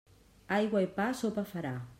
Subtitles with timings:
[0.57, 1.79] Aigua i pa, sopa farà.